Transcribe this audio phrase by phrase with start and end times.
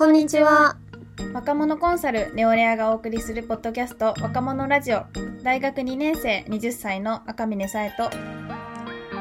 [0.00, 0.78] こんにちは。
[1.34, 5.04] 若者コンサルネオレアがお送りするポッドキャスト若者ラジオ
[5.42, 8.08] 大学2年生20歳の赤嶺さえと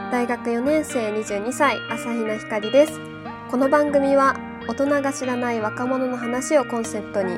[0.10, 2.94] 大学4年生22歳、朝比奈ひかりです。
[3.52, 4.40] この番組は、
[4.70, 7.34] 大人が知らない若者の話をコンセプトに、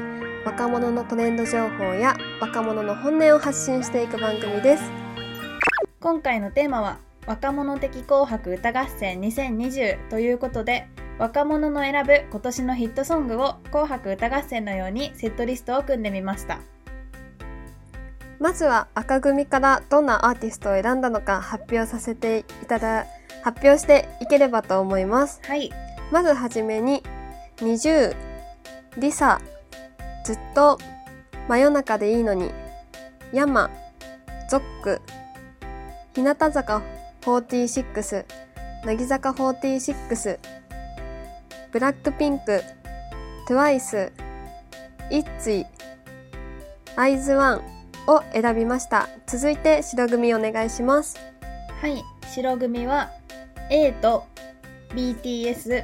[0.45, 4.83] 若者のトレンド情報や若者の本音を発信していく番組です。
[5.99, 10.87] 今回のテーマは若者的紅白歌合戦2020ということで
[11.21, 16.61] 若者の選ぶ今年のヒットソングを紅白歌合戦のようにセットリストを組んでみました
[18.39, 23.05] まずは赤組からどんなアーティストを選んだのか発表させていただ、
[23.43, 25.39] 発表していければと思います。
[25.43, 25.71] はい
[26.11, 27.03] まずはじめに、
[27.57, 28.15] 20、
[28.97, 29.39] リサ、
[30.25, 30.79] ずっと、
[31.47, 32.49] 真夜中でいいのに、
[33.31, 33.69] ヤマ、
[34.49, 35.01] ゾック、
[36.15, 36.81] 日向坂
[37.21, 38.25] 46、
[38.85, 40.60] 乃木坂46、
[41.71, 42.61] ブラックピンク、
[43.47, 44.11] トゥワイス、
[45.09, 45.65] イッツイ、
[46.97, 47.61] アイズワン
[48.07, 49.07] を選びました。
[49.25, 51.17] 続いて白組お願いします。
[51.81, 53.09] はい白組は
[53.69, 54.25] えーと
[54.89, 55.83] BTS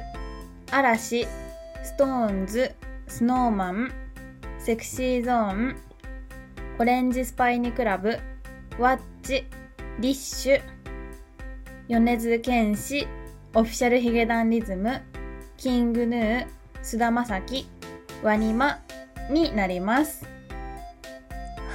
[0.70, 1.26] 嵐
[1.82, 2.74] ストーンズ
[3.06, 3.90] Snow Man
[4.58, 5.76] Sexy Zone
[6.78, 8.18] オレンジスパイニクラブ
[8.78, 9.46] ワッチ
[9.98, 10.62] リッシュ
[11.88, 13.08] 米津玄師
[13.54, 15.02] オフィシャルヒゲダンリズム
[15.58, 16.46] キングヌー
[16.82, 17.66] 菅田将暉
[18.22, 18.78] ワニマ
[19.28, 20.24] になります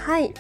[0.06, 0.34] はい。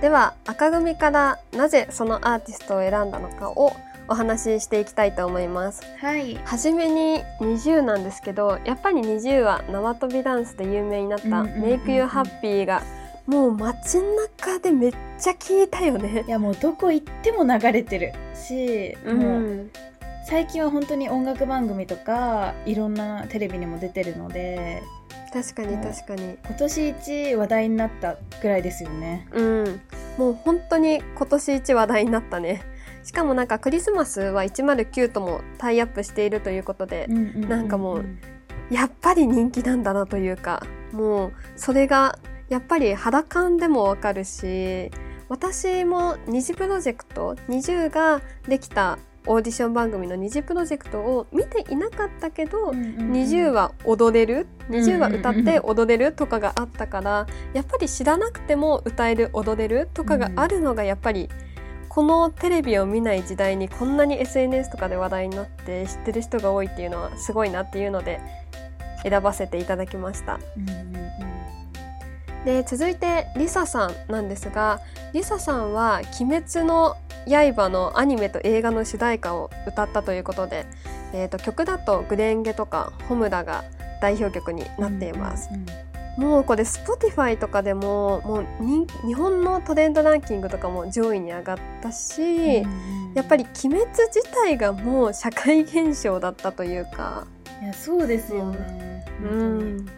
[0.00, 3.72] では、赤組からなぜそのアーティストを選んだのかを
[4.08, 5.82] お話ししていきたいと思います。
[5.98, 12.82] はいはじめに NiziU なんですけど、やっぱり NiziU は縄跳びダンスで有名になった Make You Happy が
[13.26, 16.30] もう街中でめっちゃ聞いたよねい。
[16.30, 19.14] やもうどこ行っても流れてるし、う。
[19.14, 19.70] もうん
[20.28, 24.82] 最近は本当に音楽番組とかいろんなテレビにも出てるので
[25.32, 26.36] 確かに確かに。
[26.44, 29.80] 今年一話題になったぐらいですよねうん。
[30.18, 32.62] もう本当に今年一話題になったね。
[33.04, 38.04] しかもなんかクリスマスは109ともタイアップしているということで、なんかもう
[38.68, 42.18] やっぱり人気なんだなというか、もうそれが
[42.48, 44.90] やっぱり肌感でもわかるし、
[45.28, 61.28] 私も二次プロジェクト、20ができたオーディション番組の二次プロジェクトを見ていなかったけど、20は踊れる？20は歌って踊れるとかがあったからやっぱり知らなくても歌える踊れるとかがあるのがやっぱり
[61.88, 68.20] このテレビを見ない時代にこんなに SNS とかで話題になって知ってる人が多いっていうのはすごいなっていうので
[69.02, 70.38] 選ばせていただきました。
[70.56, 71.06] うんうんうん
[72.46, 74.80] で続いてリサさんなんですが
[75.12, 76.96] リサさんは「鬼滅の
[77.26, 80.64] 刃」のアニメと映画の主題歌を歌ったということで、
[81.12, 83.64] えー、と曲だと「グレンゲ」とか「ホムラ」が
[84.00, 85.50] 代表曲になっています。
[85.52, 85.66] うんうん
[86.16, 97.26] もうこれ Spotify とかでももう人日本のトレンドランキングとかも上位に上がったし、うんやっぱり「鬼滅」自体がもう社会現象だったというか、
[97.62, 99.72] いやそうですよね、う本当に。
[99.82, 99.88] ん、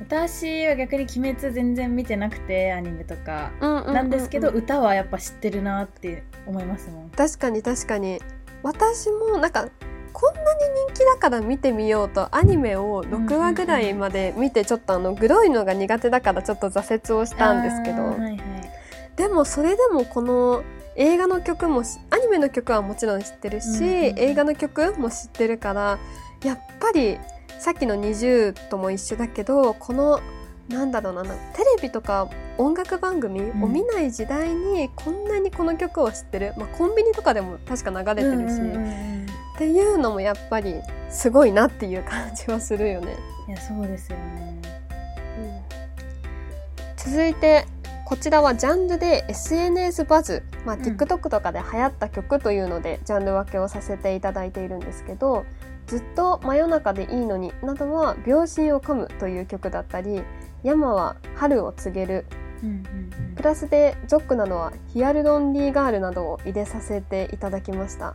[0.00, 3.50] 私は逆に「鬼滅」全然見てなくてアニメとか。
[3.60, 7.10] なんですけど、歌はやっぱ知ってるなって思いますもん。
[7.10, 8.20] 確かに確かに。
[8.62, 9.68] 私もなんか
[10.12, 10.46] こんなに
[10.88, 18.40] 人気だから見てみようとアニメを6話ぐらいまで見てちょっとあのグロいのが苦手だからちょっと挫折をしたんですけど、はいはい。
[19.16, 20.62] でもそれでもこの
[20.96, 25.98] 映画の曲もしアニメの曲はもちろん知ってるし、うんうんうん映画の曲も知ってるから
[26.44, 27.18] やっぱり
[27.62, 30.20] さっきの20とも一緒だけどこの
[30.68, 32.28] なんだろうななテレビとか
[32.58, 38.88] 音楽番組を見ない時代にこんなにこの曲を知ってる、まあ、コンビニとかでも確か流れてるし、うんうんうんう
[39.20, 39.26] ん。
[39.54, 40.74] っていうのもやっぱり
[41.08, 43.14] すごいなっていう感じはするよね。
[43.46, 44.60] いやそうですよね。
[46.96, 47.66] 続いて
[48.04, 50.82] こちらはジャンルで SNS バズ、まあ、うん。
[50.82, 55.44] TikTok とかで流行った曲というのでジャンル分けをさせていただいているんですけど
[55.92, 60.22] 「ずっと真夜中でいいのに」などは「秒針を噛む」という曲だったり
[60.64, 62.24] 「山は春を告げる」
[63.36, 68.14] プラスでゾックなのは「ヒアルロンリーガール」などを入れさせていただきました。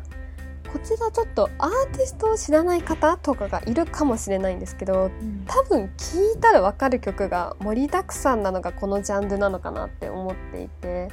[0.73, 5.45] こちらちょっとアーティストを知らない方とかがいるかもしれないんですけどうん。
[5.47, 11.09] 多分聴いたら分かる曲が盛りだくさんなのがこのジャンルなのかなって思っていて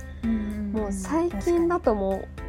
[0.72, 2.43] もう最近だともう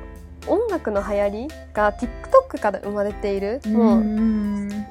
[0.48, 3.62] 音楽の流行りが TikTok から生まれている。
[3.68, 4.86] もううん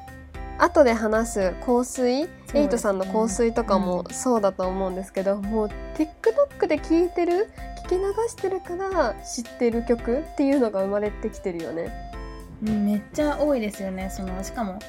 [0.57, 7.49] 後で話す香水、エイトさんの香水とかもそうだと思うんですけど、もう TikTok で聴いてる
[7.85, 11.91] 聞き流してるから知ってる曲っていうのが生まれてきてるよね。
[12.65, 14.09] うんめっちゃ多いですよね。
[14.09, 14.79] そのしかも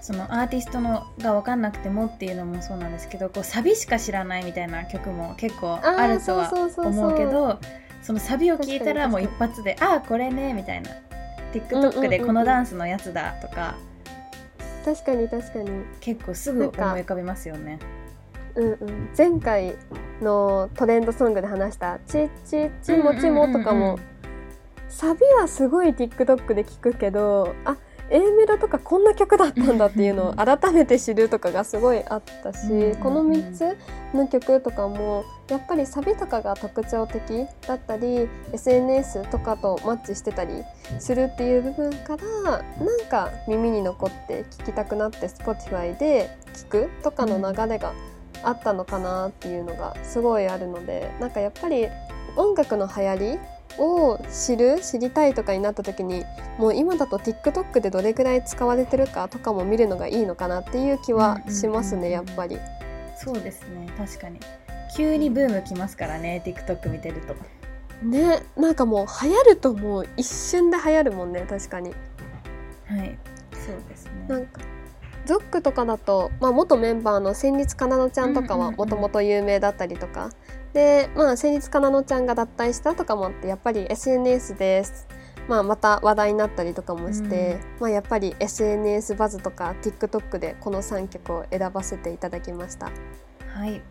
[0.00, 7.58] そのアーティストのが分かんなくてもっていうのもそうなんですけどこうサビしか知らないみたいな曲も結構あるとは思うけど
[8.02, 10.90] そのサビを聞いたらもう一発で「ああこれね」みたいな。
[11.52, 13.74] TikTok でこのダンスのやつだとか、
[14.84, 15.70] 確かに確かに。
[16.00, 17.78] 結構すぐ思い浮かびますよね。
[18.54, 19.76] うんうん、前回
[20.20, 23.98] のトレンドソングで話した「チッチッチもちも」とかも、
[24.88, 27.76] サビはすごい TikTok で聞くけどあ
[28.10, 32.68] A メロとかこんな曲だったんだっていうのを改めて知るとかがすごいあったし
[33.00, 33.78] この3つ
[34.12, 40.50] の曲とかもやっぱりサビとかが特徴的だったり SNS とかとマッチしてたり
[40.98, 42.24] するっていう部分から
[42.84, 47.92] なんか耳に残って聴きたくなって Spotify で聴くとかの流れが
[48.42, 51.86] あったのかなっていうのがすごいあるのでなんかやっぱり
[52.36, 53.38] 音楽の流行り
[53.78, 56.24] を知る知りたいとかになった時に
[56.58, 62.58] もう今だと TikTok でどれくらい使われてるかとかも見るのがいいのかなっていう気はしますね、やっぱり。
[63.16, 63.88] そうですね。
[63.98, 64.40] 確かに。
[64.96, 67.34] 急にブームきますからね TikTok 見てると。
[68.04, 71.90] ねなんかもう流行るともう一瞬で流行るもんね確かに。
[72.86, 73.18] はい。
[73.52, 74.12] そうですね。
[74.28, 74.60] なんか
[75.26, 80.30] ゾックとかだと、まあ、元メンバーの戦慄かなのちゃんとかはもともと有名だったりとか、
[80.72, 85.08] で、まあ、先日かなのちゃんが脱退したとかもあって、やっぱり SNS です。
[85.48, 92.90] まあ、また話題になったりとかもして、うん、まあ、やっぱり SNS バズとか TikTok でこの3曲を選ばせていただきました。
[93.52, 93.82] はい。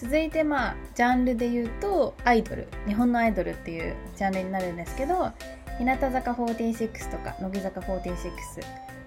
[0.00, 5.30] 続いてまあジャンルで言うとアイドル日本のアイドルっていうジャンルになるんですけど
[5.76, 8.06] 日向坂46とか乃木坂46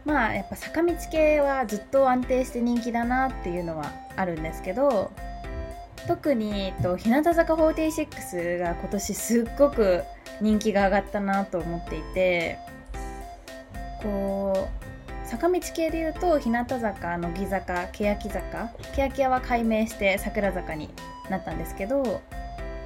[0.05, 5.11] まあやっぱ坂道系はずっと安定して人気だなっていうのはあるんですけど
[6.07, 10.03] 特にえっと日向坂46が今年すっごく
[10.41, 12.57] 人気が上がったなと思っていて
[14.01, 20.89] こう坂道系でいうと日向坂乃木坂欅坂欅は改名して桜坂に
[21.29, 22.03] なったんですけど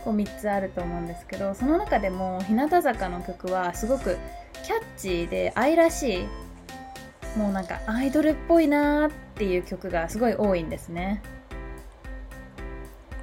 [0.03, 4.17] こう3つあると思うんですけどその中でも日向坂の曲はすごく
[4.63, 11.21] キャッチーで愛らしいもうなんかアイドルっぽいなーっていう曲がすごい多いんですね。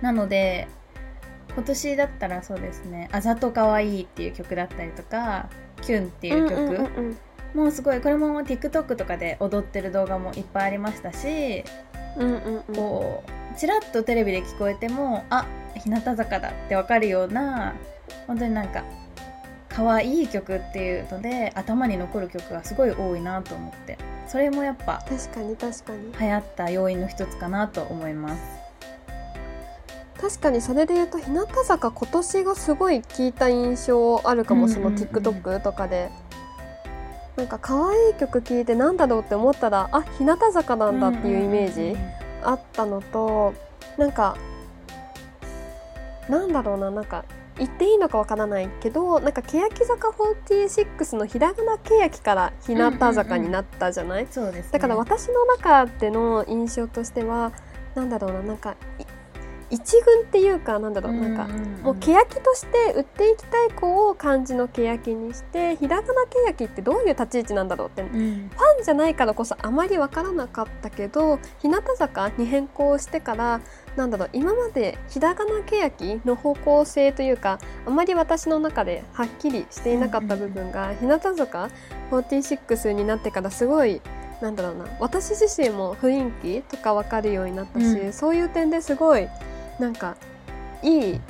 [0.04, 0.68] なので
[1.54, 5.48] 今年だったらそうですね「あざとかわいい」っていう曲だったりとか
[5.80, 7.18] 「キュン」っていう曲、うんうんうん、
[7.54, 11.64] もうすごいこれも TikTok とかで踊ってる動画もいっぱいありましたし、
[12.18, 13.24] うんうんうん、こ
[13.54, 17.74] うちらっとテレビで聞こえてもあ日向坂だってわかるような
[18.26, 18.84] 本当になんか
[19.70, 23.96] 可愛い曲っていうので頭に残る曲がすごい多いなと思って
[24.28, 26.12] それもやっぱ確かに確かに。
[26.20, 28.63] 流行った要因の一つかなと思います
[30.24, 36.10] 確かにそれで言うと日向坂今年がすごい聞いた印象あるかも、その TikTok とかで。
[37.36, 41.98] なんか可愛い曲聴いてなんだろうって思ったらあ日向坂なんだっていうイメージ
[42.44, 43.54] あったのと
[43.98, 44.36] なんか
[46.28, 47.24] なんだろうななんか
[47.58, 54.28] 言っていいのかわからないけどなんか欅坂46のひらがな欅から日向坂になったじゃない、
[54.70, 57.50] だから私の中での印象としては
[57.96, 58.76] なんだろうななんか
[59.70, 61.48] 一軍っていうかなんだろうなんか
[61.82, 73.60] もう欅として売っていきたい子を漢字の欅にしてひらがな欅ってどういう立ち位置なんだろうって、うん、ファンじゃないからこそあまり分からなかったけど日向坂に変更してから
[73.96, 81.70] なんだろう今までひらがな欅の方向性というかあまり私の中ではっきりしていなかった部分が、日向坂
[82.10, 84.00] 46になってからすごい
[84.40, 89.28] なんだろうな私自身も雰囲気とか分かるようになったし、うん、そういう点ですごい
[89.78, 90.16] なんか
[90.82, 91.20] いい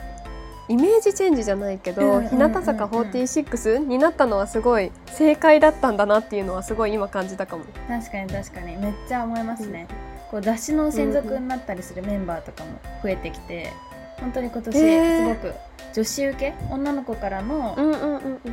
[0.69, 7.65] イメージチェンジじゃないけど、日向坂46になったのはすごい正解だったんだなっていうのはすごい今感じたかも。
[7.87, 8.77] 確かに確かに。
[8.77, 13.73] めっちゃ思いますね、うん、こう雑誌の専属になったりするメンバーとかも増えてきて、
[14.21, 15.55] 本当に今年すごく
[15.93, 17.77] 女子受け女の子からの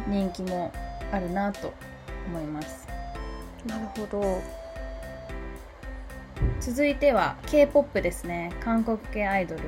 [0.08, 0.74] 人気も
[1.14, 1.74] あるなと
[2.28, 2.88] 思います、
[3.66, 4.42] なるほど
[6.62, 8.54] 続いては K-POP ですね。
[8.64, 9.62] 韓国系アイドル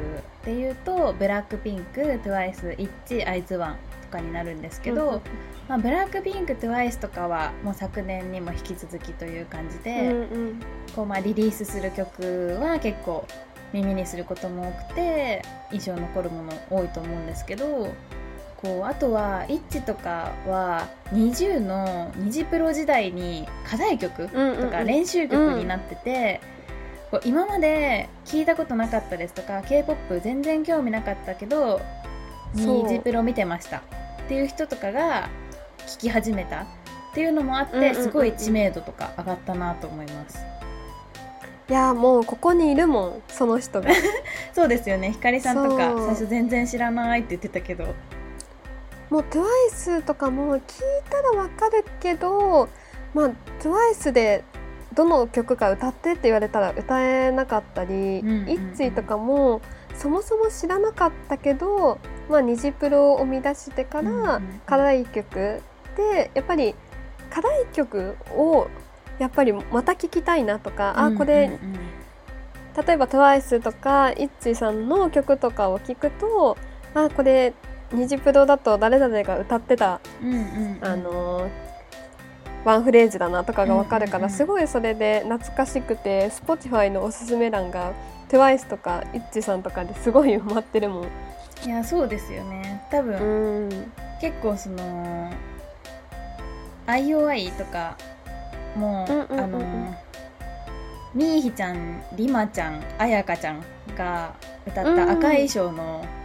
[0.46, 5.24] でいうとブラックピンク TWICE イッチアイズワンとかになるんですけど、
[5.68, 10.22] まあ、ブラックピンク TWICE とかはもう昨年にも引き続きという感じで、うんう
[10.52, 10.60] ん、
[10.96, 13.26] こうまあリリースする曲は結構
[13.74, 17.92] 耳にすることも多くて印象残るもの多いと思うんですけど
[18.58, 26.40] こうあとはイッチとかは NiziU のニジプロ時代に課題曲とか練習曲になってて、
[27.14, 31.80] こう今まで聞いたことなかったですとか k p o p 全然興味なかったけど
[32.56, 33.78] ニージプロ見てました。
[33.78, 33.82] っ
[34.28, 35.30] ていう人とかが
[35.86, 36.62] 聞き始めた。
[36.62, 36.66] っ
[37.14, 40.40] ていうのもあってすごい知名度とか上がったなと思います。
[41.70, 43.92] いやもうここにいるもんその人が。
[44.52, 45.12] そうですよね。
[45.12, 47.94] ひかりさんとか最初全然知らないって言ってたけど。
[49.12, 50.62] もう TWICE とかも聞い
[51.12, 52.70] たらわかるけど
[53.14, 53.30] まあ
[53.62, 54.44] TWICE で
[54.96, 59.62] どの曲か歌ってって言われたら歌えなかったり、うんうんうん、イッツィとかも
[59.96, 65.62] そもそも知らなかったけど、まあ、虹プロを生み出してから課題曲
[65.96, 66.76] でやっぱり
[67.30, 68.68] 課題曲を
[69.20, 71.60] やっぱりまた聴きたいなとか、あこれ、
[72.88, 76.58] 例えば TWICE とか ITZY さんの曲とかを聴くと
[76.96, 77.54] あこれ
[77.92, 80.02] 虹プロだと誰々が歌ってた、
[80.82, 81.50] あの
[82.66, 87.94] ワンフレーズだなとかが分かるから、すごいそれで懐かしくて Spotify のおすすめ欄が
[88.30, 91.08] TWICE とか ITZY さんとかですごい埋まってるもん。
[91.66, 92.86] いやそうですよね。
[92.92, 93.70] 多分、
[94.20, 95.32] 結構その
[96.88, 97.98] IOI とか
[98.76, 99.96] もう,、あの
[101.14, 103.64] みーひちゃんりまちゃんあやかちゃん
[103.96, 104.34] が
[104.68, 106.23] 歌った赤い衣装の、す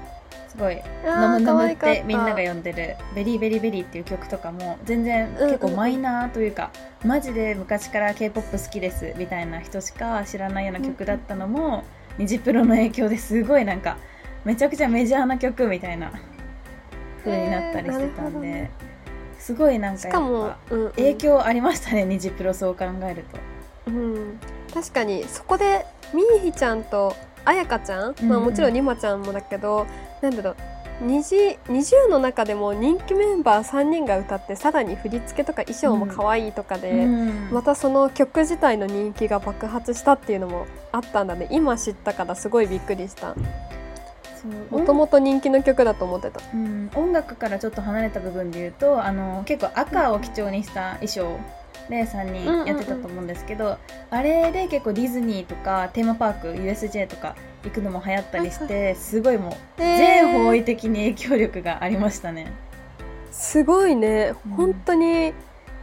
[0.59, 6.71] ごい「のむのむ」ってみんなが呼んでる「Very Very Very」っていう曲とかも全然結構マイナーというか、
[7.05, 11.85] マジで昔から k p o p 好きですみたいな人しか知らないような曲だったのも、
[12.19, 13.97] 虹プロの影響ですごいなんか
[14.45, 16.13] めちゃくちゃメジャーな曲みたいな
[17.25, 18.71] 風になったりしてたんで。
[19.39, 23.25] すごいなんかやっぱ、うんうん、影響ありましたね虹プロそう考える
[23.87, 23.91] と。
[23.91, 24.39] うん、
[24.75, 29.87] 確かにそこでみーひちゃんとあやかちゃん、まあ、もちろんりまちゃんもだけど、うんうん、
[30.21, 30.57] なんだろう。
[31.01, 31.37] 虹
[31.69, 41.47] NiziU の中でも人気メンバー3人が歌ってさらに振り付けとか衣装も可愛いとかで、うん、またその曲自体の人気が爆発したっていうのもあったんだね。
[41.53, 43.37] 今知ったからすごいびっくりした。
[44.71, 51.39] もともと人気の曲だと思ってた、うん、音楽からちょっと離れた部分で言うとあの結構赤を基調にした衣装
[51.89, 53.79] で3人やってたと思うんですけど、うんうんうん、
[54.11, 57.35] あれで結構ディズニーとかテーマパーク USJ とか
[57.65, 62.53] 行くのも流行ったりしてすごいもう全方位的に影響力がありましたね、
[63.31, 65.33] すごいね、うん、本当に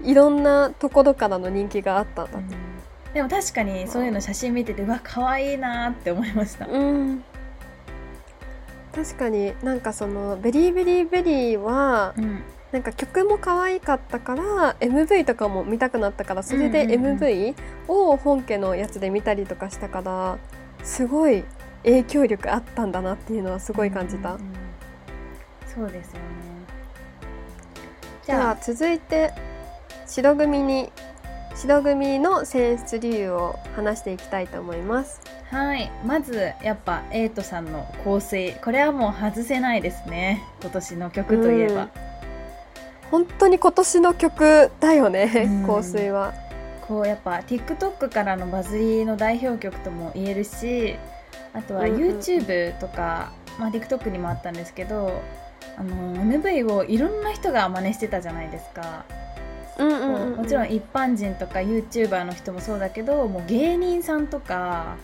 [0.01, 7.24] いろんなところからの人気があったんだうん、でも確かにそういうの写真見ててうわ可愛いなって思いました、うん。
[8.94, 12.44] 確かになんかその「ベリーベリーベリーは」うん。
[12.72, 17.55] なんか曲も可愛かったから MV とかも見たくなったからそれで MV
[17.88, 20.38] を本家のやつで見たりとかしたから
[20.84, 21.46] すごい
[21.86, 24.44] 影響力あったんだなっていうのはすごい感じた、うんうん、
[25.74, 26.20] そうですよね。
[28.25, 28.58] じゃあ。
[28.62, 29.32] 続いて
[30.08, 30.92] 白組に
[31.56, 35.22] 白組の選出理由を話していきたいと思います。
[35.51, 35.92] はい。
[36.06, 40.44] まずやっぱエイトさんの香水これはもう外せないですね。
[40.62, 41.89] 今年の曲といえば、うん、
[43.12, 46.34] 本当に今年の曲だよね、香水は。
[46.88, 50.98] こうやっぱ TikTok からのバズりの代表曲とも言えるし
[51.56, 55.22] あとは YouTube とか、まあ、TikTok にもあったんですけど
[55.78, 59.06] あの MV をいろんな人が真似してたじゃないですか。
[59.78, 64.96] うんうんうんうん、もちろん一般人とか YouTuber の人もそうだけどもう芸人さんとか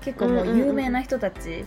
[0.00, 1.52] 結構もう有名な人たち、うん。
[1.52, 1.66] うんうん、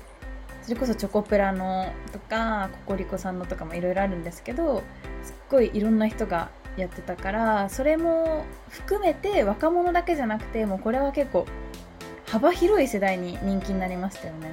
[0.64, 4.82] それこそチョコプラのとかココリコさんのとかもいろいろあるんですけど
[5.24, 11.46] すっごいいろんな人がやってたからそれも含めて若者だけじゃなくてもうこれは結構
[12.28, 14.52] 幅広い世代に人気になりましたよね。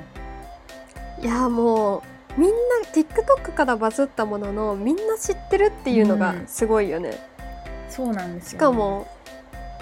[1.20, 1.98] いやも
[2.36, 2.56] うみんな
[2.92, 7.34] TikTok からバズったもののみんな知ってるっていうのがすごいよね、うん
[7.94, 9.06] そうなんです、ね、しかも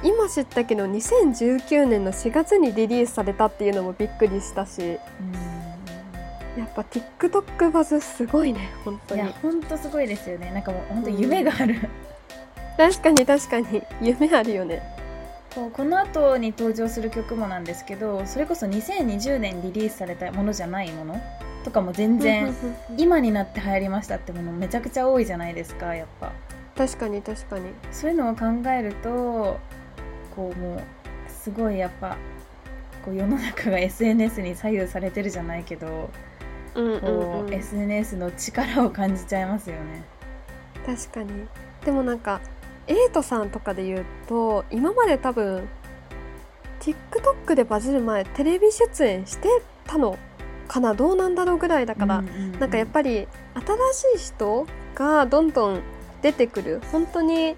[0.04, 4.98] 今知ったけど2019年の4月にリリースされたっていうのもびっくりしたし
[6.58, 9.22] やっぱ TikTok バズすごいね本当に。
[9.22, 10.50] いや本当すごいですよね。
[10.50, 13.82] なんかもう本当夢がある、うん、確かに確かに。
[14.02, 14.82] 夢あるよね
[15.54, 21.20] こうこの後に登場する曲もなんですけどそれこそ2020年リリースされたものじゃないもの
[21.64, 22.54] とかも全然
[22.96, 26.32] 今になって流行りましたってものめちゃくちゃ多いじゃないですかやっぱ。
[26.76, 27.70] 確かに確かに。
[27.92, 29.60] そういうのを考えると
[30.34, 30.82] こうもう
[31.28, 32.16] すごいやっぱ
[33.04, 36.10] こう世の中が SNS に左右されてるじゃないけど、
[36.74, 40.04] うんうんうん、こう SNS の力を感じちゃいますよね。
[40.86, 41.46] 確かに。
[41.84, 42.40] でもなんか
[42.86, 45.68] エイトさんとかで言うと今まで多分
[46.80, 49.48] TikTok でバズる前テレビ出演して
[49.86, 50.18] たの
[50.66, 50.94] かな？
[50.94, 53.28] どうなんだろうぐらいだから、うんうんうん、なんかやっぱり
[53.94, 55.80] 新しい人がどんどん
[56.22, 56.80] 出てくる。
[56.90, 57.56] 本当に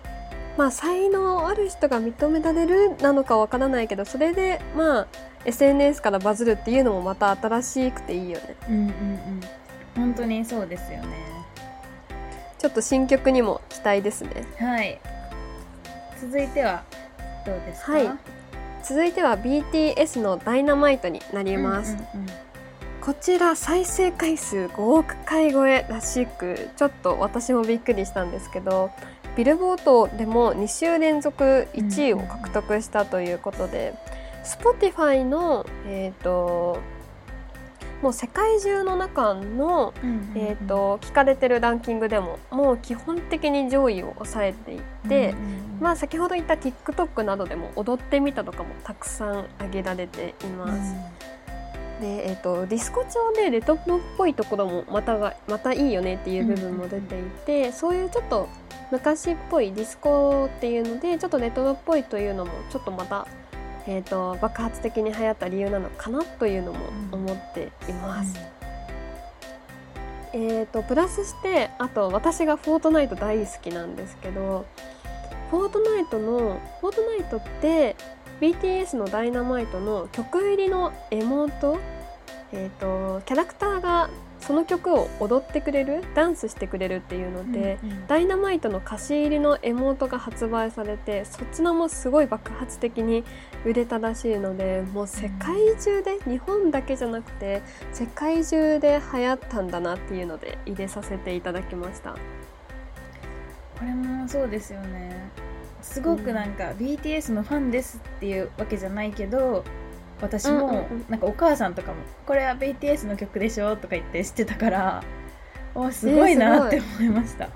[0.58, 5.06] まあ才能ある人が認められるなのかわからないけどそれでまあ
[5.44, 8.56] SNS からバズるっていうのもまた新しくていいよね。
[8.68, 8.92] うんうんうん。
[9.96, 11.16] 本当にそうですよね。
[12.58, 14.44] ちょっと新曲にも期待ですね。
[14.58, 15.00] はい
[16.24, 16.82] 続いては
[17.44, 18.10] どうですか、はい。
[18.82, 22.34] 続いては BTS の「ダイナマイトになります、うんうんうん。
[23.00, 28.90] こちら再生回数5億回超えらしくちょっと私もびっくりしたんですけど
[29.36, 33.94] ビルボードでも2週連続1位を獲得したということで、
[34.44, 36.78] Spotify のえっ、と
[38.04, 40.32] もう世界中の中の、うんうんうん。
[40.36, 45.44] えー、と聞かれてるランキングでももう基本的に上位を抑えていて、うんうん
[45.76, 45.80] うん。
[45.80, 50.94] まあ先ほど言った TikTok などでも踊ってみたとかもたくさん挙げられています。
[52.02, 58.50] で、えー、とディスコ調でレトロっぽいところもまたがまたいいよねっていう部分も出ていて、そういうちょっと
[58.90, 63.26] 昔っぽいディスコっていうのでちょっとレトロっぽいというのもちょっとまた、
[63.86, 66.78] えー、と爆発的に流行った理由なのかなというのも
[67.12, 68.38] 思っています。
[70.32, 74.66] えー、とプラスしてあと私が「フォートナイト」大好きなんですけど
[75.50, 77.94] フォートナイトのフォートナイトって
[78.40, 81.78] BTS の「ダイナマイト」の曲入りのエモート、
[82.50, 84.10] えー、とキャラクターが
[84.46, 88.06] その曲を踊ってくれるダンスしてくれるっていうので、うんうん。
[88.06, 93.24] ダイナマイトの歌詞入りのエモートが発売されてそちらもすごい爆発的に
[93.64, 102.12] 売れたらしいのでもう世界中で日本だけじゃなくて世界中で流行ったんだなっていうので入れさせていただきました。
[102.12, 102.18] こ
[103.82, 105.30] れもそうですよね。
[105.80, 109.64] すごくなんか BTS のファンですっていうわけじゃないけど
[110.20, 111.04] 私うんうんもうん。
[111.08, 115.02] なんかお母さんとかも「これは BTS の曲でしょ?」とか言って知ってたから
[115.74, 117.54] おすごいなって思いました、確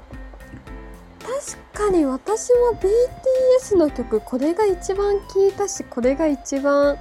[1.72, 2.78] かに私も
[3.62, 6.96] BTS の曲これが一番聴いたしこれが一番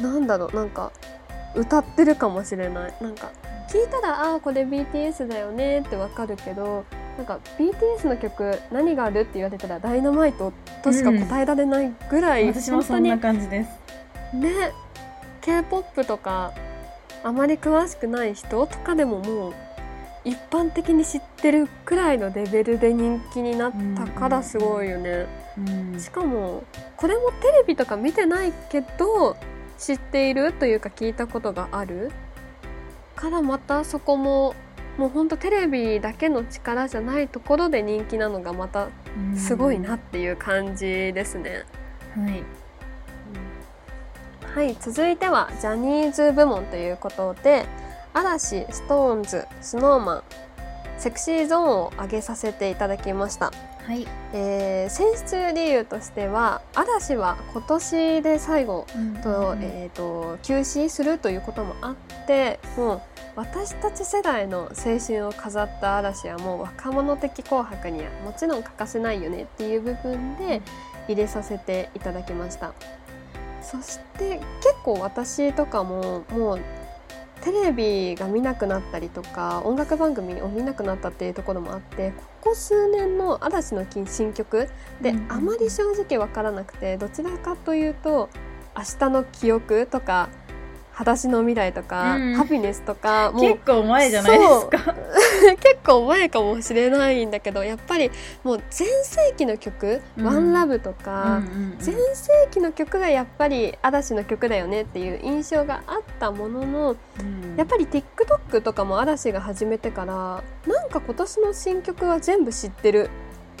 [0.00, 0.90] なんだろうなんか
[1.54, 2.94] 歌ってるかもしれない。
[3.00, 3.30] なんか
[3.68, 6.84] 聞いたらああーこれ BTS だよねってわかるけど
[7.16, 13.70] なんか BTS の曲何があるって言われたら「ダイナマイト」としか答えられないぐらい、私もそんな本感じです
[14.30, 14.72] 当にね
[15.40, 16.52] K-POP とか
[17.22, 19.54] あまり詳しくない人とかでももう
[20.24, 25.26] 一般的に知ってるくらいのレベルで人気になったからすごいよね。
[25.56, 25.98] うん。
[25.98, 26.64] しかも
[26.96, 29.36] これもテレビとか見てないけど
[29.78, 32.10] 知っているというか聞いたことがある。
[33.16, 34.54] からまたそこも
[34.98, 38.88] もうほんとテレビだけの力じゃないところで人気なのがまた
[39.36, 41.64] すごいなっていう感じですね。
[42.14, 42.59] はい
[44.54, 47.66] はい続いてはジャニーズ部門ということで
[48.12, 50.22] 嵐、 SixTONES、Snow Man
[50.98, 53.52] Sexy Zone を上げさせていただきました。
[53.86, 54.06] はい。
[54.32, 58.86] えー選出理由としては嵐は今年で最後
[59.22, 63.00] と,、うんえー、と休止するということもあってもう
[63.36, 70.60] 私たち世代の青春を飾った嵐はもう若者的紅白にはもちろん欠かせないよねっていう部分で
[71.06, 72.72] 入れさせていただきました
[73.70, 76.60] そして結構私とかももう
[77.42, 84.68] テレビが見なくなったりとか音楽番組を見なくなったっていうところもあってここ数年の嵐の新曲
[85.00, 88.28] でうんあまり正直わからなくてどちらかというと
[88.76, 90.28] 「明日の記憶」とか
[90.92, 94.94] 「裸足の未来」とか「うんハピネス」とかもう結構前じゃないですか
[95.60, 98.10] 結構前かもしれないんだけどやっぱり
[98.44, 100.24] もう全盛期の曲「うん。
[100.24, 107.56] ワンラブとか、うんうんうん全盛期の曲がやっぱり嵐の曲だよねっていう印象があったもののうん。
[107.56, 113.10] やっぱり TikTok とかも嵐が始めてからなんか今年の新曲は全部知ってる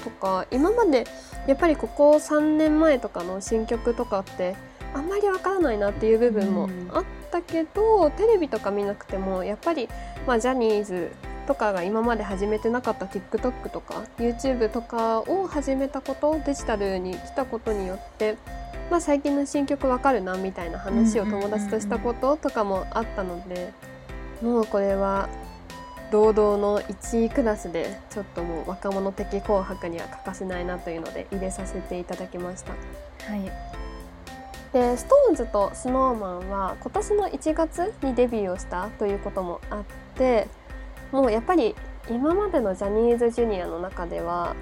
[0.02, 1.06] とか今まで
[1.46, 4.54] やっぱりここ3年前とかの新曲とかって
[4.94, 9.88] あんまりわからないなっていう部分もあったけど、テレビとか見なくてもやっぱり、
[10.26, 11.12] まあ、ジャニーズ
[11.50, 18.36] とかが今まで始めてなかった TikTok とか YouTube とかを始めたことデジタルに来たことによって、
[18.88, 23.72] まあ、最近の新曲わかるなみたいな話を友達としたこととかもあったので、
[24.40, 25.28] もうこれは
[26.12, 32.70] 堂々の1位クラスでちょっともう若者的紅白には欠かせないなというので入れさせていただきました。
[33.28, 33.80] はい
[34.72, 39.84] で SixTONES と SnowMan は今年の1月にデビューをしたということもあっ
[40.14, 40.46] て
[41.12, 41.74] もうやっぱり
[42.08, 43.66] 今までのジャニーズ Jr.
[43.66, 44.54] の中では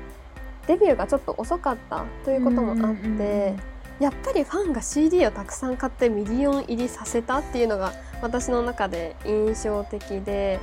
[0.67, 3.55] デビューがちょっと遅かったということもあって、
[4.01, 10.61] やっぱりファンが CD をたくさん買ってミリオン入りさせたっていうのが私の中で印象的で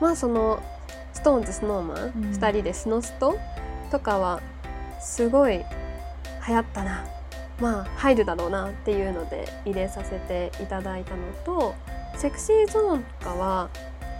[0.00, 0.62] まあその
[1.14, 3.38] SixTONES、 Snow Man、うん2人でスノスト
[3.90, 4.40] とかは
[5.00, 5.64] すごい
[6.46, 7.04] 流行ったな
[7.60, 11.74] まあ入るだろうなっていうので入れさせていただいたのと
[12.16, 13.68] セクシーゾーンとかは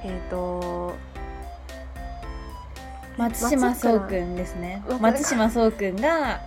[0.05, 0.95] えっ、と
[3.17, 4.83] 松島聡くんですね。
[4.89, 6.41] 松松島聡くんが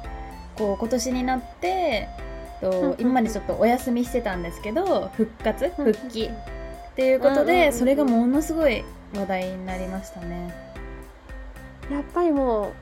[0.56, 2.08] こう今年になって
[2.62, 5.70] と今までちょっとお休みしてたんですけど復活？
[5.70, 6.26] 復帰？
[6.26, 10.54] っていうことでそれがものすごい話題になりましたね。
[11.91, 12.74] やっぱりもう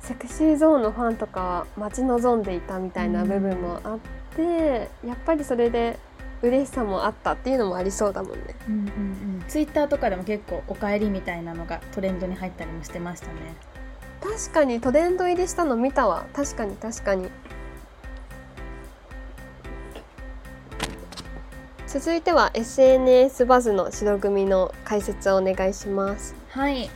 [0.00, 3.98] セクシーゾーンのファンとか待ち望んでいたみたいな部分もあっ
[4.34, 5.98] て、やっぱりそれで
[6.42, 8.54] 嬉しさもあったっていうのもありそうだもんね。
[8.68, 8.84] うんうんう
[9.38, 9.44] ん。
[9.48, 13.34] ツイッターとかでも結構お帰りみたいなのがトレンドに入ったりもしてましたね。
[14.20, 16.26] 確かにトレンド入りしたの見たわ。
[16.32, 17.28] 確かに確かに。
[21.86, 26.34] 続いては SNS バズの白組の解説をお願いします。
[26.50, 26.90] はい。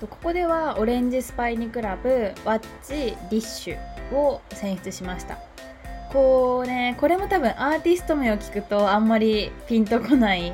[0.00, 5.51] ここではオレンジスパイニクラブ、ワッチ、ディッシュを選出しました。
[6.12, 10.52] こうね、これも多分アーティスト名を聞くとあんまりピンとこない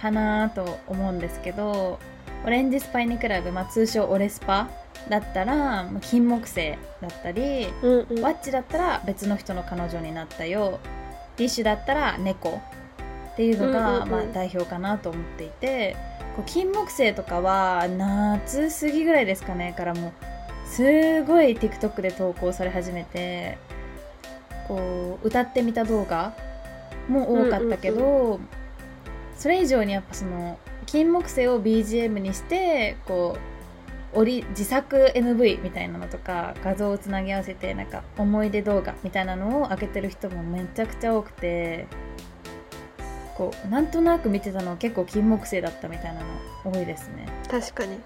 [0.00, 1.98] かなと思うんですけど、
[2.44, 4.68] オレンジスパイニクラブ、まあ、通称オレスパ
[5.08, 10.78] だったら金木犀だったり、うんうん、ワッチだったら別の人の彼女になったよ
[11.36, 12.60] ディッシュだったら猫
[13.32, 15.96] っていうのが、まあ、代表かなと思っていて
[16.36, 20.12] こう金木犀とかは夏過ぎぐらいですかねからもう
[20.68, 23.58] すごい TikTok で投稿され始めて
[24.68, 26.36] こう歌ってみた動画
[27.08, 28.48] も多かったけど、うんうんうん、
[29.36, 41.86] それ以上にやっぱその金木犀を BGM にしてこう自作 MV みたいなのとか画像をつなぎ合わせてなんか思い出動画みたいなのを開けてる人もめちゃくちゃ多くて
[43.36, 46.26] こうなんとなく見てたのは結構金木犀だったみたいなの
[46.64, 47.28] 多いですね。
[47.48, 48.00] 確かに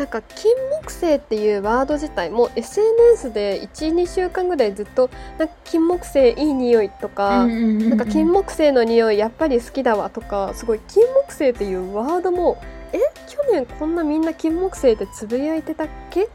[0.00, 12.56] なんか金木犀っていうワード自体も SNS で12週間ぐらいずっとなんか金木犀いい匂いとか、なんか金木犀の匂いやっぱり好きだわとかすごい金木犀っていうワードも
[12.94, 16.30] え去年こんなみんな金木犀ってつぶやいてたっけ？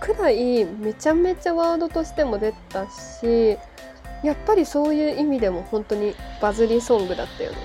[0.00, 3.58] くらいめちゃめちゃワードとしても出たし
[4.24, 7.58] やっぱりそういう意味でも本当にバズりソングだったよね。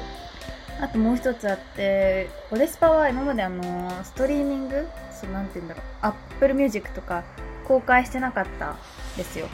[0.80, 3.64] あともう一つあってオレスパは今まであの
[4.04, 4.86] ストリーミング
[5.18, 5.84] そうなんて言うんだろう。
[6.02, 7.24] Apple Music とか
[7.66, 8.76] 公開してなかった
[9.18, 9.48] ですよ。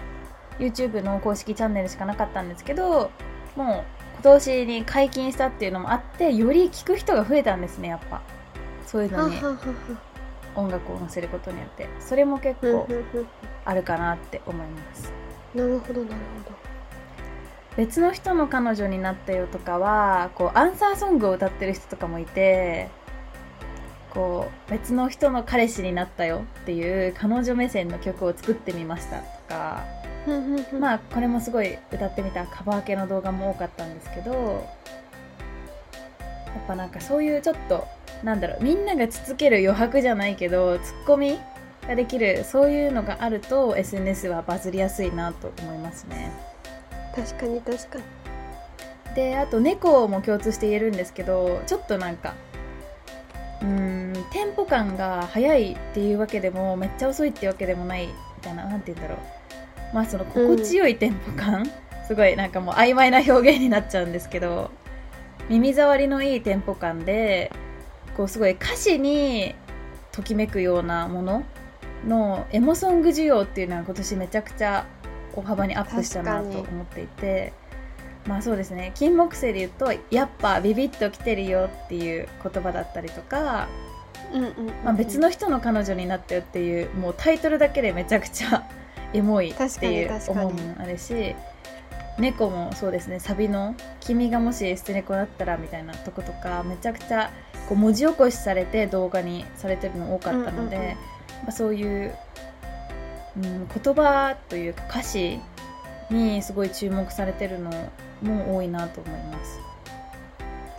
[0.60, 3.10] YouTube の公式チャンネルしかなかったんですけど
[3.56, 3.84] もう
[4.22, 8.22] 今年に解禁したっていうのもあってより聴く人が増えたんですねやっぱ。
[8.86, 9.38] そういうのに。
[10.56, 11.90] 音楽を載せることによって。
[12.00, 12.88] それも結構
[13.66, 15.12] あるかなって思います。
[15.56, 16.56] なるほどなるほど。
[17.76, 22.90] 別の人の彼女になったよとかはこうアンサーソングを歌ってる人とかもいて
[24.14, 29.84] こう別の人の彼氏になったよっていう彼女目線の曲を作ってみましたとか
[30.80, 34.32] まあこれもすごい歌ってみたカバー系の動画も多かったんですけど
[36.46, 37.88] やっぱなんかそういうちょっと
[38.24, 41.40] なんだろうみんながつつける余白じゃないけどツッコミ
[41.88, 46.32] ができるそういうのがあると SNS はバズりやすいなと思いますね。
[47.16, 48.04] 確かに確かに
[49.16, 52.34] であと猫も共通して言えるんですけどちょっとなんか
[53.64, 59.96] うんテンポ感が速いっていうわけでもめっちゃ遅いっていうわけでもないみたいな何て言うんだろう。
[59.96, 61.72] まあその心地よいテンポ感、うん、
[62.08, 64.72] すごいなんかもう曖昧な表現になっちゃうんですけど
[65.50, 67.52] 耳障りのいいテンポ感で
[68.18, 69.56] こうすごい歌詞に
[70.12, 71.44] ときめくようなもの
[72.08, 74.86] のエモソング需要っていうのは今年めちゃくちゃ
[75.36, 77.54] 大幅にアップしたなと思っていて
[78.28, 78.92] まあそうですね。
[78.96, 83.68] 金木犀で言うとやっぱビビッときてるよっていう言葉だったりとか、
[84.84, 88.64] まあ、別の人の彼女になったよっていうもうタイトルだけでめちゃくちゃ
[89.14, 91.36] エモいっていう思うもあるし
[92.18, 93.20] 猫もそうですね。
[93.20, 97.32] サビの「君がもし捨て猫だったら」みたいなとことかめちゃくちゃ
[97.68, 100.96] こう文字起こしされて動画にされてるの多かったので、
[101.44, 102.16] まあ、そういう
[103.36, 105.40] うん、言葉というか歌詞
[106.10, 107.72] にすごい注目されてるの
[108.24, 109.60] も多いなと思います。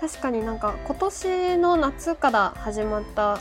[0.01, 3.39] 確かになんか今年の夏から始まった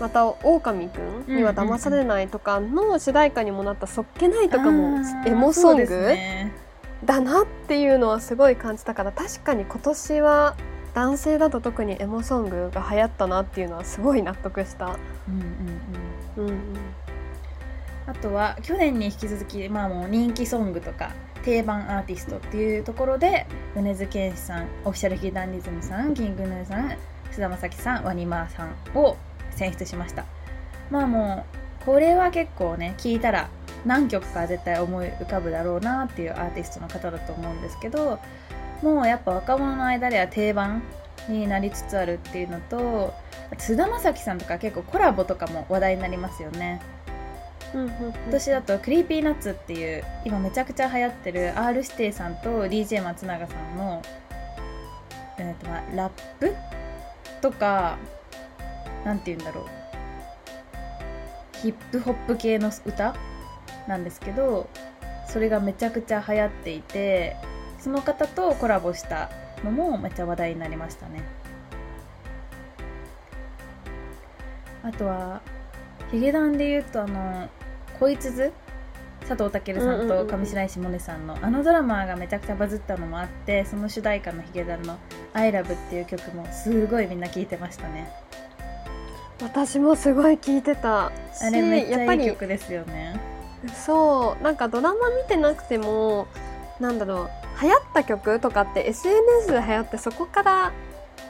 [0.00, 6.52] また「狼くんには騙されない」とかの主題歌にもなった「そっけない」とかもエモソング、ね、
[7.04, 10.56] だなっていうのはすごい感じたから確かに今年は
[10.94, 14.86] 男性だと特にエモソングが流行ったなっていうのはすごい納得した。
[14.86, 14.92] うん
[16.36, 16.58] うんうん、うんうん。
[18.06, 26.96] あとは去年に引き続き、まあ、もう人気ソングとか定番アーティストっていうところで米津玄師さんオフィシャルヒーダンディズムさんキングヌーさん
[27.30, 29.16] 菅田将暉さんワニマーさんを
[29.50, 30.24] 選出しました。
[30.90, 31.46] まあも
[31.82, 33.48] うこれは結構ね聞いたら
[33.84, 38.20] 何曲か絶対思い浮かぶだろうなっていうアーティストの方だと思うんですけど
[38.82, 40.82] もうやっぱ若者の間では定番
[41.28, 43.12] になりつつあるっていうのと
[43.58, 46.80] 菅田将暉さんとか結構コラボとかも話題になりますよね。
[47.72, 54.02] 今年だと Creepy Nuts っていう今めちゃくちゃ流行ってる R 指定さんと DJ 松永さんの、
[55.38, 56.54] えーとまあ、ラップ
[57.40, 57.96] とか
[59.04, 59.64] なんて言うんだろう。
[61.62, 63.14] ヒップホップ系の歌
[63.86, 64.68] なんですけど
[65.28, 67.36] それがめちゃくちゃ流行っていて
[67.78, 69.30] その方とコラボした
[69.64, 71.22] のもめっちゃ話題になりましたね。
[74.82, 75.40] あとは
[76.10, 77.48] ヒゲダンで言うとあの
[78.02, 78.52] 恋鈴
[79.28, 84.98] 佐藤健さんと上白石萌音さんのあのドラマがめちゃくちゃバズったのもあってその主題歌のヒゲダンの
[85.34, 88.10] 「ILOVE」っていう曲もすごいみんな聴いてましたね。
[89.40, 91.06] 私もすごい聞いてた。
[91.06, 91.12] あ
[91.52, 93.20] れめっちやっぱりゃいい曲ですよね。
[93.72, 96.26] そうなんかドラマ見てなくても
[96.80, 100.72] なんだろう流行った曲とかって SNS で流行ってそこから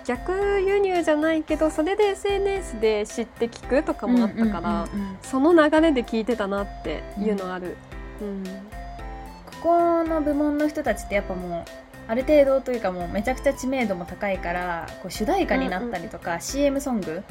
[0.05, 7.77] 逆輸入じゃないけどそれで SNS で知って聞くとかもあったから、うんうんうんうんその流れで聞いてたなっていうのある、
[8.21, 8.45] うん。
[8.45, 11.71] ここの部門の人たちってやっぱもう
[12.07, 17.23] ある程度というかもうめちゃくちゃ知名度も高いからこう主題歌になったりとか、CM ソング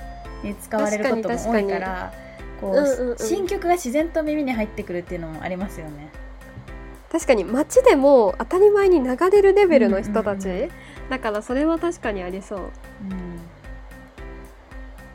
[0.43, 2.13] に使われることも多いから
[2.59, 3.17] こう、うんうんうん。
[3.19, 6.09] 新曲が自然と耳に入ってくるっていうのもありますよね。
[7.11, 10.71] 確かに街でも当たり前に流れるレベルの人たち、うんうんうん
[11.11, 12.59] だからそれは確かにありそう。
[12.59, 12.71] うん。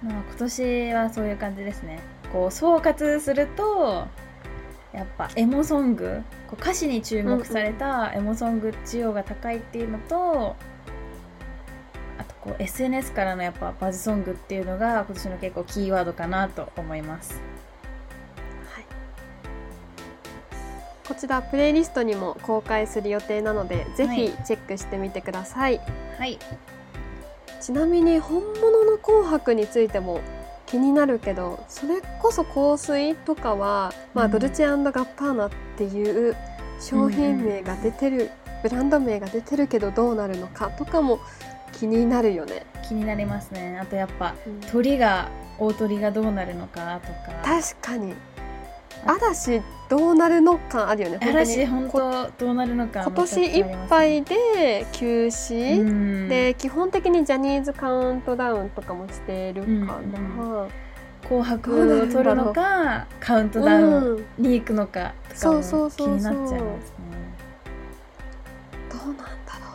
[0.07, 2.01] まあ、今年はそういう感じですね。
[2.31, 4.07] こう総括すると
[4.93, 6.23] やっぱエモソング。
[6.49, 10.55] こう歌詞に注目されたエモソング需要が高いっていうのと、
[12.19, 17.41] あとこう SNS からのやっぱバズソングっていうのが今年の結構キーワードかなと思います
[21.17, 24.29] ちらプレイリストにも公開する予定なのでぜはい。
[24.29, 25.81] ひチェックしてみてください、
[26.19, 26.39] はい。
[27.61, 30.21] ちなみに本物の紅白についても
[30.67, 34.31] 気になるけどそれこそ香水とかは、まあうん。
[34.31, 36.37] ドルチェガッパーナっていう
[36.81, 38.31] 商品名が出てる、
[38.63, 41.21] ブランド名が出てるけどどうなるのかとかも
[41.73, 43.79] 気になるよね、気になりますね。
[43.81, 44.35] あとやっぱ
[44.71, 47.39] 鳥が大鳥がどうなるのかとか。
[47.43, 48.15] 確かに
[49.07, 51.19] 嵐どうなるのかあるよね。
[51.23, 52.01] 嵐本こ
[52.39, 56.29] 当どうなるのか今年いっぱいで休止、うん。
[56.29, 60.69] で基本的にジャニーズカウントダウンとかもしてるかな、うん。
[61.23, 64.25] 紅白を取るのかカウントダウンうん。
[64.39, 66.17] に行くのかとかそうそうも気そうそう。
[66.17, 66.97] になっちゃいますね。
[68.91, 69.69] どうなんだろ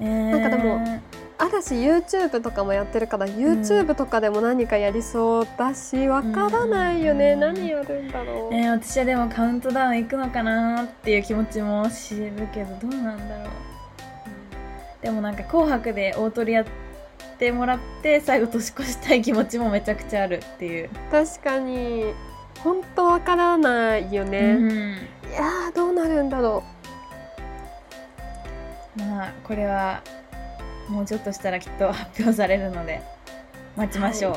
[0.00, 0.04] う。
[0.04, 0.30] えー。
[0.30, 1.00] なんかでも
[1.38, 7.40] 嵐 YouTube とかもやってるから YouTube とかでも何かやりそうだしわからないよね、うん。
[7.40, 13.48] 何やるんだろう、えー私はでもカウントダウン行くのかなっていう気持ちも知るけどどうなんだろう。
[15.00, 16.64] でもなんか「紅白」で大トリやっ
[17.38, 22.12] てもらって最後年越したい気持ちもめちゃくちゃあるっていう、確かに。
[22.64, 24.70] 本当わからないよね、うん。
[24.70, 26.64] いやーどうなるんだろ
[28.96, 30.02] まあこれは
[30.88, 33.02] もうちょっとしたらきっと発表されるので
[33.76, 34.36] 待ちましょう、う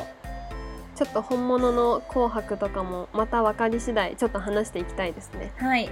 [0.95, 5.51] ちょっと本物の紅白とかもまた分かり次第ちょっと話していきたいですね。
[5.57, 5.89] はい。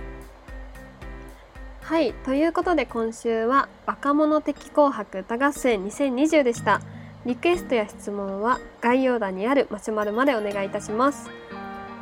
[1.81, 2.13] はい。
[2.13, 6.81] ということで今週は若者的紅白歌合戦2020でした。
[7.25, 11.29] リクエストや質問は概要欄にあるマシュマロまでお願いいたします。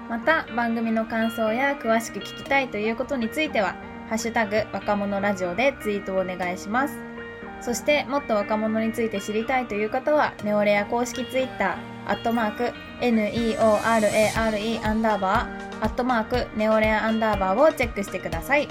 [0.09, 3.75] また番組の感想や詳しく聞きたいということについては
[4.09, 7.16] 「ハッシュタグ若者ラジオ」でツイートをお願いします
[7.61, 18.67] そしてもっと若者について知りたいという方はネオレア公式ツイッターアットマーク NEORARE アンダーバーアットマークネオレアアンダーバーをチェックしてください。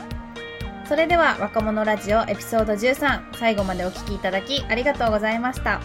[0.88, 5.81] それでは若者ラジオエピソード13最後までお聞きいただきありがとうございました。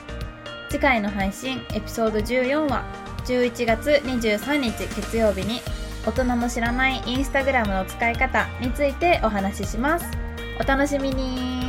[0.69, 2.85] 次回の配信エピソード14は
[3.25, 5.59] 11月23日月曜日に
[6.05, 10.05] 大人の知らないインスタグラムの使い方についてお話しします。
[10.59, 11.60] お楽しみに。